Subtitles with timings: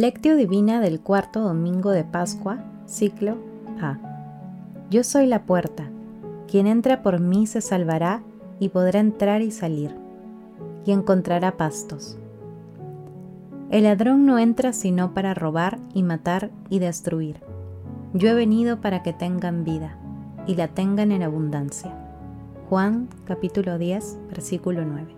[0.00, 3.36] Lectio Divina del cuarto domingo de Pascua, ciclo
[3.80, 3.98] A.
[4.90, 5.90] Yo soy la puerta.
[6.46, 8.22] Quien entra por mí se salvará
[8.60, 9.92] y podrá entrar y salir,
[10.86, 12.16] y encontrará pastos.
[13.70, 17.40] El ladrón no entra sino para robar y matar y destruir.
[18.14, 19.98] Yo he venido para que tengan vida
[20.46, 21.92] y la tengan en abundancia.
[22.68, 25.17] Juan capítulo 10, versículo 9.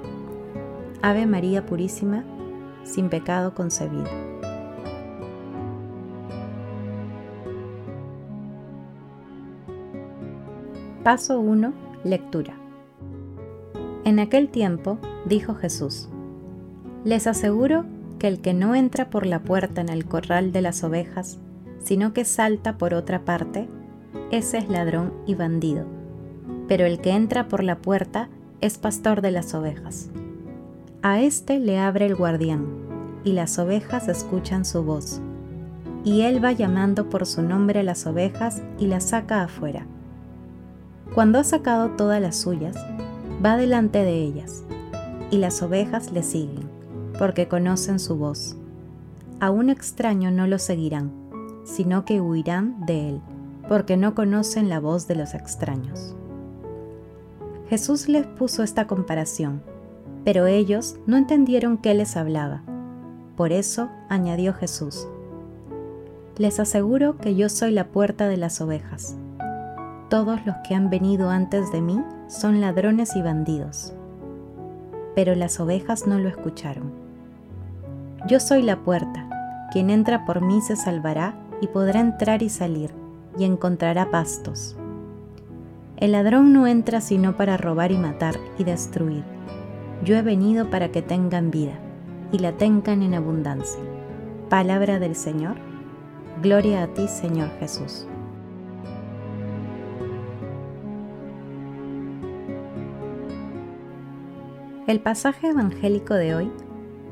[1.03, 2.23] Ave María Purísima,
[2.83, 4.05] sin pecado concebida.
[11.03, 11.73] Paso 1.
[12.03, 12.53] Lectura.
[14.03, 16.07] En aquel tiempo dijo Jesús,
[17.03, 17.85] Les aseguro
[18.19, 21.39] que el que no entra por la puerta en el corral de las ovejas,
[21.79, 23.67] sino que salta por otra parte,
[24.29, 25.87] ese es ladrón y bandido,
[26.67, 28.29] pero el que entra por la puerta
[28.61, 30.11] es pastor de las ovejas.
[31.03, 32.67] A éste le abre el guardián,
[33.23, 35.19] y las ovejas escuchan su voz.
[36.03, 39.87] Y él va llamando por su nombre a las ovejas y las saca afuera.
[41.15, 42.75] Cuando ha sacado todas las suyas,
[43.43, 44.63] va delante de ellas,
[45.31, 46.69] y las ovejas le siguen,
[47.17, 48.55] porque conocen su voz.
[49.39, 51.11] A un extraño no lo seguirán,
[51.63, 53.21] sino que huirán de él,
[53.67, 56.15] porque no conocen la voz de los extraños.
[57.69, 59.63] Jesús les puso esta comparación
[60.23, 62.61] pero ellos no entendieron qué les hablaba.
[63.35, 65.07] Por eso añadió Jesús,
[66.37, 69.17] Les aseguro que yo soy la puerta de las ovejas.
[70.09, 73.93] Todos los que han venido antes de mí son ladrones y bandidos.
[75.15, 76.91] Pero las ovejas no lo escucharon.
[78.27, 79.27] Yo soy la puerta,
[79.71, 82.91] quien entra por mí se salvará y podrá entrar y salir,
[83.37, 84.75] y encontrará pastos.
[85.97, 89.23] El ladrón no entra sino para robar y matar y destruir
[90.03, 91.73] yo he venido para que tengan vida
[92.31, 93.81] y la tengan en abundancia.
[94.49, 95.55] Palabra del Señor.
[96.41, 98.07] Gloria a ti, Señor Jesús.
[104.87, 106.51] El pasaje evangélico de hoy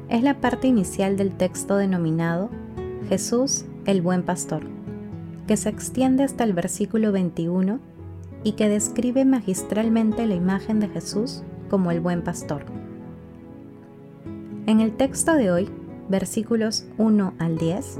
[0.10, 2.50] es la parte inicial del texto denominado
[3.08, 4.64] Jesús el buen pastor,
[5.48, 7.80] que se extiende hasta el versículo 21
[8.44, 12.66] y que describe magistralmente la imagen de Jesús como el buen pastor.
[14.66, 15.70] En el texto de hoy,
[16.10, 18.00] versículos 1 al 10,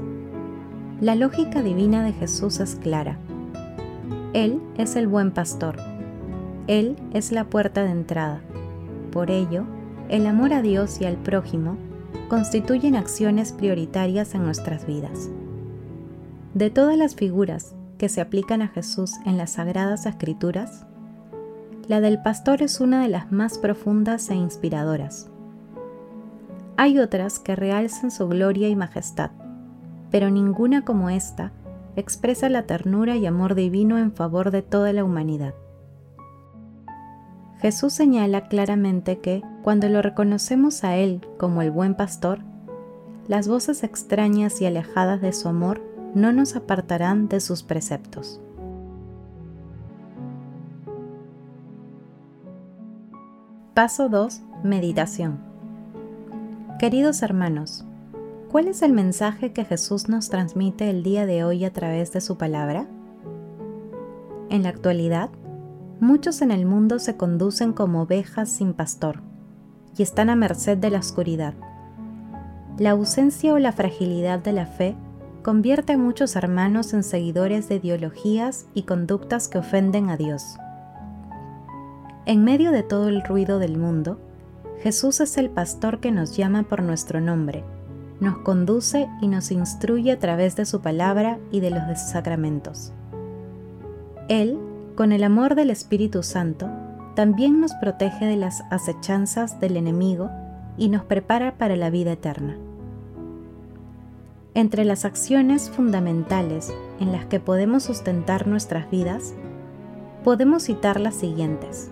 [1.00, 3.18] la lógica divina de Jesús es clara.
[4.34, 5.76] Él es el buen pastor.
[6.66, 8.42] Él es la puerta de entrada.
[9.10, 9.64] Por ello,
[10.08, 11.76] el amor a Dios y al prójimo
[12.28, 15.30] constituyen acciones prioritarias en nuestras vidas.
[16.54, 20.86] De todas las figuras que se aplican a Jesús en las Sagradas Escrituras,
[21.90, 25.28] la del pastor es una de las más profundas e inspiradoras.
[26.76, 29.32] Hay otras que realzan su gloria y majestad,
[30.12, 31.50] pero ninguna como esta
[31.96, 35.52] expresa la ternura y amor divino en favor de toda la humanidad.
[37.58, 42.38] Jesús señala claramente que, cuando lo reconocemos a Él como el buen pastor,
[43.26, 45.82] las voces extrañas y alejadas de su amor
[46.14, 48.40] no nos apartarán de sus preceptos.
[53.80, 54.42] Paso 2.
[54.62, 55.38] Meditación.
[56.78, 57.86] Queridos hermanos,
[58.50, 62.20] ¿cuál es el mensaje que Jesús nos transmite el día de hoy a través de
[62.20, 62.86] su palabra?
[64.50, 65.30] En la actualidad,
[65.98, 69.22] muchos en el mundo se conducen como ovejas sin pastor
[69.96, 71.54] y están a merced de la oscuridad.
[72.76, 74.94] La ausencia o la fragilidad de la fe
[75.42, 80.58] convierte a muchos hermanos en seguidores de ideologías y conductas que ofenden a Dios.
[82.26, 84.18] En medio de todo el ruido del mundo,
[84.82, 87.64] Jesús es el pastor que nos llama por nuestro nombre,
[88.20, 92.92] nos conduce y nos instruye a través de su palabra y de los sacramentos.
[94.28, 94.58] Él,
[94.96, 96.68] con el amor del Espíritu Santo,
[97.16, 100.30] también nos protege de las acechanzas del enemigo
[100.76, 102.56] y nos prepara para la vida eterna.
[104.54, 109.34] Entre las acciones fundamentales en las que podemos sustentar nuestras vidas,
[110.24, 111.90] podemos citar las siguientes.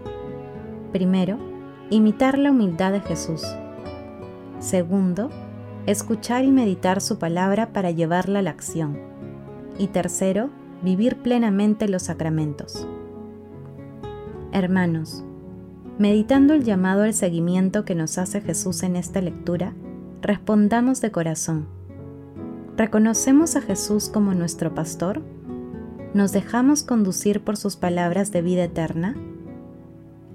[0.92, 1.38] Primero,
[1.90, 3.42] Imitar la humildad de Jesús.
[4.58, 5.30] Segundo,
[5.86, 8.98] escuchar y meditar su palabra para llevarla a la acción.
[9.78, 10.50] Y tercero,
[10.82, 12.86] vivir plenamente los sacramentos.
[14.52, 15.24] Hermanos,
[15.98, 19.72] meditando el llamado al seguimiento que nos hace Jesús en esta lectura,
[20.20, 21.68] respondamos de corazón.
[22.76, 25.22] ¿Reconocemos a Jesús como nuestro pastor?
[26.12, 29.16] ¿Nos dejamos conducir por sus palabras de vida eterna?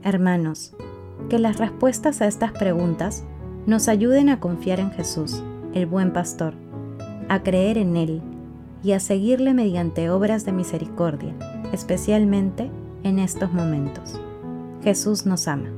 [0.04, 0.76] Hermanos,
[1.30, 3.24] que las respuestas a estas preguntas
[3.66, 5.42] nos ayuden a confiar en Jesús,
[5.74, 6.56] el buen pastor,
[7.30, 8.22] a creer en Él
[8.84, 11.34] y a seguirle mediante obras de misericordia,
[11.72, 12.70] especialmente
[13.04, 14.20] en estos momentos.
[14.84, 15.70] Jesús nos ama.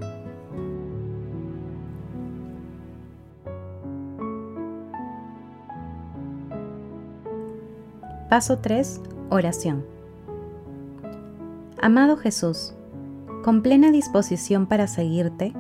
[8.28, 9.02] Paso 3.
[9.30, 9.86] Oración.
[11.80, 12.74] Amado Jesús,
[13.46, 15.54] con plena disposición para seguirte,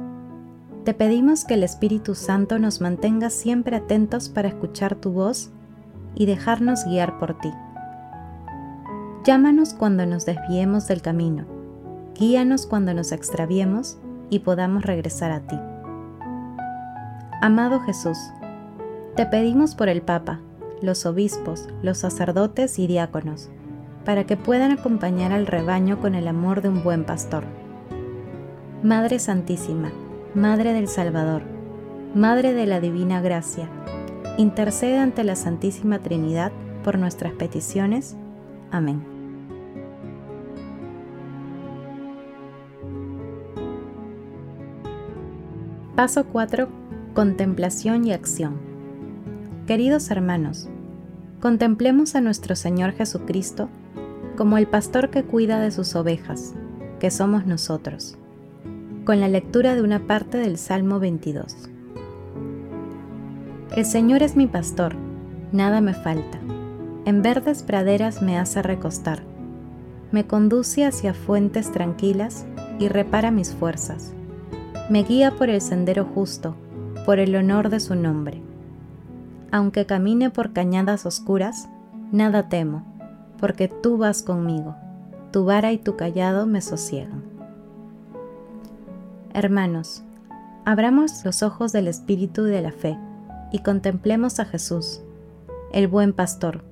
[0.85, 5.51] te pedimos que el Espíritu Santo nos mantenga siempre atentos para escuchar tu voz
[6.15, 7.51] y dejarnos guiar por ti.
[9.23, 11.45] Llámanos cuando nos desviemos del camino,
[12.15, 13.99] guíanos cuando nos extraviemos
[14.31, 15.59] y podamos regresar a ti.
[17.39, 18.17] Amado Jesús,
[19.15, 20.39] te pedimos por el Papa,
[20.81, 23.51] los obispos, los sacerdotes y diáconos,
[24.05, 27.43] para que puedan acompañar al rebaño con el amor de un buen pastor.
[28.85, 29.91] Madre Santísima,
[30.35, 31.41] Madre del Salvador,
[32.13, 33.67] Madre de la Divina Gracia,
[34.37, 36.51] intercede ante la Santísima Trinidad
[36.83, 38.15] por nuestras peticiones.
[38.69, 39.03] Amén.
[45.95, 46.69] Paso 4.
[47.15, 48.59] Contemplación y acción.
[49.65, 50.69] Queridos hermanos,
[51.39, 53.67] contemplemos a nuestro Señor Jesucristo
[54.37, 56.53] como el pastor que cuida de sus ovejas,
[56.99, 58.19] que somos nosotros
[59.05, 61.69] con la lectura de una parte del Salmo 22.
[63.75, 64.95] El Señor es mi pastor,
[65.51, 66.39] nada me falta.
[67.05, 69.21] En verdes praderas me hace recostar.
[70.11, 72.47] Me conduce hacia fuentes tranquilas
[72.79, 74.11] y repara mis fuerzas.
[74.89, 76.55] Me guía por el sendero justo,
[77.05, 78.41] por el honor de su nombre.
[79.51, 81.69] Aunque camine por cañadas oscuras,
[82.11, 82.83] nada temo,
[83.37, 84.75] porque tú vas conmigo.
[85.31, 87.34] Tu vara y tu callado me sosiegan.
[89.35, 90.01] Hermanos,
[90.63, 92.97] abramos los ojos del Espíritu de la fe
[93.51, 95.01] y contemplemos a Jesús,
[95.73, 96.63] el buen pastor,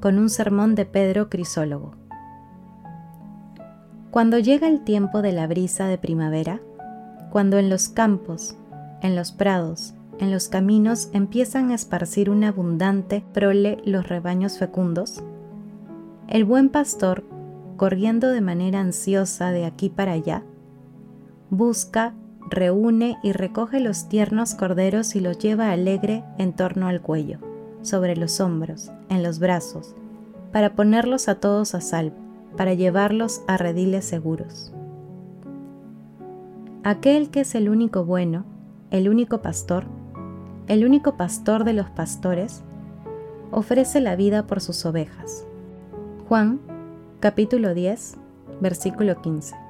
[0.00, 1.94] con un sermón de Pedro Crisólogo.
[4.10, 6.60] Cuando llega el tiempo de la brisa de primavera,
[7.30, 8.54] cuando en los campos,
[9.00, 15.22] en los prados, en los caminos empiezan a esparcir un abundante prole los rebaños fecundos,
[16.28, 17.24] el buen pastor,
[17.78, 20.42] corriendo de manera ansiosa de aquí para allá,
[21.50, 22.14] busca,
[22.48, 27.38] reúne y recoge los tiernos corderos y los lleva alegre en torno al cuello,
[27.82, 29.94] sobre los hombros, en los brazos,
[30.52, 32.16] para ponerlos a todos a salvo,
[32.56, 34.72] para llevarlos a rediles seguros.
[36.82, 38.44] Aquel que es el único bueno,
[38.90, 39.84] el único pastor,
[40.66, 42.62] el único pastor de los pastores,
[43.50, 45.46] ofrece la vida por sus ovejas.
[46.28, 46.60] Juan
[47.18, 48.16] capítulo 10,
[48.60, 49.69] versículo 15.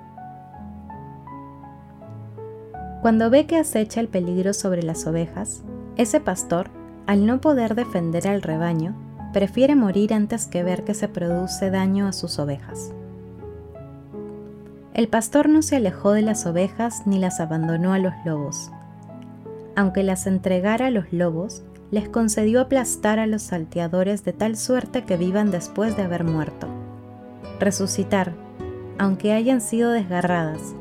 [3.02, 5.62] Cuando ve que acecha el peligro sobre las ovejas,
[5.96, 6.68] ese pastor,
[7.06, 8.94] al no poder defender al rebaño,
[9.32, 12.92] prefiere morir antes que ver que se produce daño a sus ovejas.
[14.92, 18.70] El pastor no se alejó de las ovejas ni las abandonó a los lobos.
[19.76, 25.04] Aunque las entregara a los lobos, les concedió aplastar a los salteadores de tal suerte
[25.04, 26.66] que vivan después de haber muerto.
[27.60, 28.32] Resucitar,
[28.98, 30.74] aunque hayan sido desgarradas,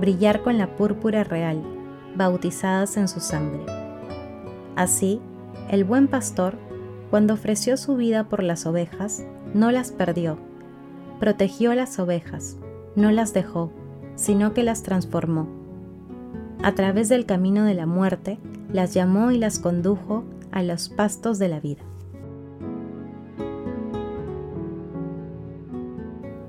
[0.00, 1.62] brillar con la púrpura real,
[2.16, 3.64] bautizadas en su sangre.
[4.76, 5.20] Así,
[5.70, 6.54] el buen pastor,
[7.10, 9.24] cuando ofreció su vida por las ovejas,
[9.54, 10.38] no las perdió,
[11.20, 12.56] protegió las ovejas,
[12.96, 13.70] no las dejó,
[14.16, 15.48] sino que las transformó.
[16.62, 18.38] A través del camino de la muerte,
[18.72, 21.82] las llamó y las condujo a los pastos de la vida.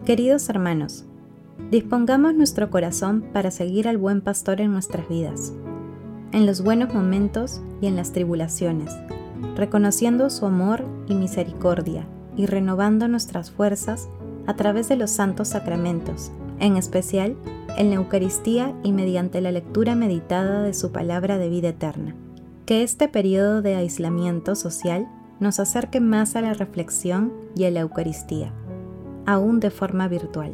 [0.05, 1.05] Queridos hermanos,
[1.71, 5.51] Dispongamos nuestro corazón para seguir al buen pastor en nuestras vidas,
[6.31, 8.95] en los buenos momentos y en las tribulaciones,
[9.55, 12.05] reconociendo su amor y misericordia
[12.37, 14.07] y renovando nuestras fuerzas
[14.45, 17.35] a través de los santos sacramentos, en especial
[17.77, 22.15] en la Eucaristía y mediante la lectura meditada de su palabra de vida eterna.
[22.67, 25.07] Que este periodo de aislamiento social
[25.39, 28.53] nos acerque más a la reflexión y a la Eucaristía,
[29.25, 30.53] aún de forma virtual